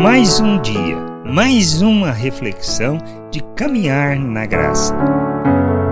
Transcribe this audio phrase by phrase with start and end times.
[0.00, 0.96] Mais um dia,
[1.26, 2.98] mais uma reflexão
[3.32, 4.94] de caminhar na graça.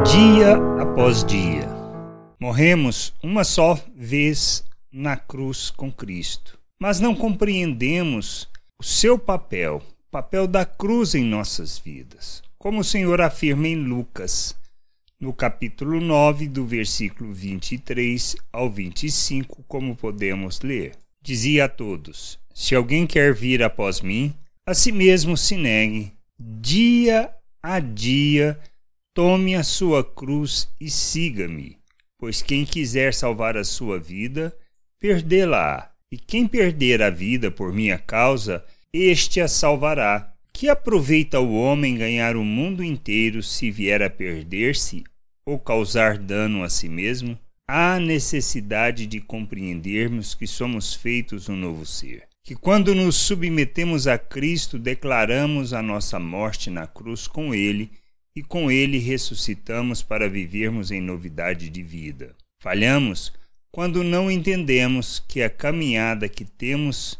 [0.04, 1.68] Dia após dia.
[2.38, 8.48] Morremos uma só vez na cruz com Cristo, mas não compreendemos
[8.78, 12.44] o seu papel, o papel da cruz em nossas vidas.
[12.56, 14.54] Como o Senhor afirma em Lucas,
[15.18, 20.92] no capítulo 9, do versículo 23 ao 25, como podemos ler.
[21.26, 24.32] Dizia a todos: Se alguém quer vir após mim,
[24.64, 28.56] a si mesmo se negue, dia a dia,
[29.12, 31.78] tome a sua cruz e siga-me.
[32.16, 34.56] Pois quem quiser salvar a sua vida,
[35.00, 35.90] perdê-la.
[36.12, 40.32] E quem perder a vida por minha causa, este a salvará.
[40.52, 45.02] Que aproveita o homem ganhar o mundo inteiro se vier a perder-se
[45.44, 47.36] ou causar dano a si mesmo?
[47.68, 52.28] Há necessidade de compreendermos que somos feitos um novo ser.
[52.44, 57.90] Que quando nos submetemos a Cristo, declaramos a nossa morte na cruz com Ele
[58.36, 62.36] e com Ele ressuscitamos para vivermos em novidade de vida.
[62.60, 63.32] Falhamos
[63.72, 67.18] quando não entendemos que a caminhada que temos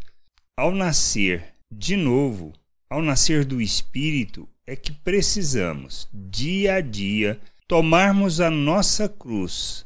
[0.57, 2.53] ao nascer de novo
[2.89, 9.86] ao nascer do Espírito, é que precisamos, dia a dia, tomarmos a nossa cruz,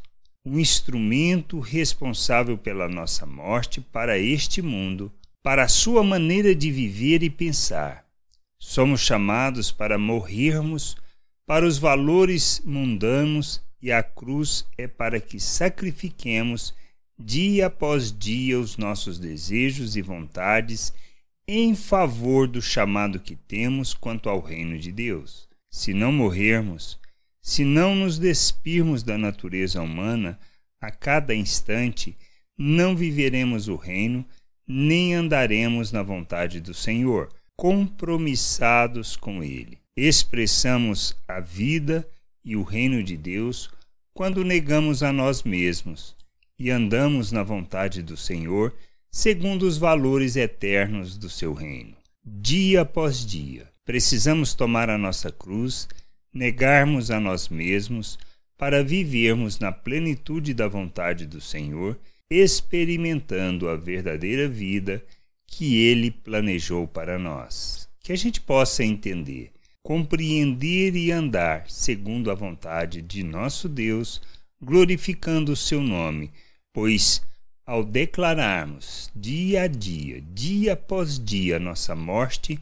[0.51, 5.12] o instrumento responsável pela nossa morte para este mundo,
[5.45, 8.05] para a sua maneira de viver e pensar.
[8.59, 10.97] Somos chamados para morrermos
[11.47, 16.75] para os valores mundanos e a cruz é para que sacrifiquemos
[17.17, 20.92] dia após dia os nossos desejos e vontades
[21.47, 25.48] em favor do chamado que temos quanto ao reino de Deus.
[25.70, 26.98] Se não morrermos,
[27.42, 30.38] se não nos despirmos da natureza humana
[30.80, 32.16] a cada instante,
[32.56, 34.24] não viveremos o reino,
[34.66, 39.78] nem andaremos na vontade do Senhor, compromissados com Ele.
[39.96, 42.06] Expressamos a vida
[42.44, 43.70] e o reino de Deus
[44.14, 46.17] quando negamos a nós mesmos
[46.58, 48.74] e andamos na vontade do Senhor
[49.11, 51.96] segundo os valores eternos do seu reino.
[52.24, 55.89] Dia após dia, precisamos tomar a nossa cruz,
[56.33, 58.18] negarmos a nós mesmos,
[58.57, 61.98] para vivermos na plenitude da vontade do Senhor,
[62.30, 65.02] experimentando a verdadeira vida
[65.46, 67.89] que Ele planejou para nós.
[68.02, 69.51] Que a gente possa entender,
[69.83, 74.20] compreender e andar segundo a vontade de nosso Deus,
[74.61, 76.30] glorificando o seu nome,
[76.73, 77.23] pois
[77.67, 82.58] ao declararmos dia a dia, dia após dia, nossa morte,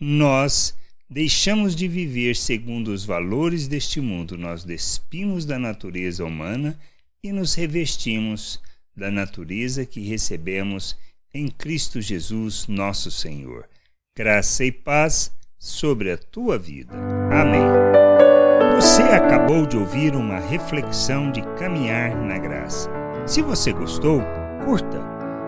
[0.00, 0.74] nós
[1.14, 6.76] deixamos de viver segundo os valores deste mundo, nós despimos da natureza humana
[7.22, 8.60] e nos revestimos
[8.96, 10.98] da natureza que recebemos
[11.32, 13.68] em Cristo Jesus, nosso Senhor.
[14.18, 16.92] Graça e paz sobre a tua vida.
[17.30, 17.62] Amém.
[18.74, 22.90] Você acabou de ouvir uma reflexão de caminhar na graça.
[23.24, 24.20] Se você gostou,
[24.64, 24.98] curta,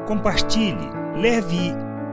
[0.07, 0.89] compartilhe,
[1.21, 1.73] leve